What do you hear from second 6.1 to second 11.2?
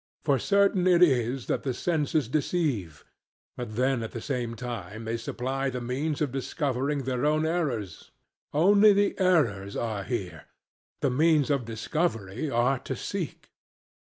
of discovering their own errors; only the errors are here, the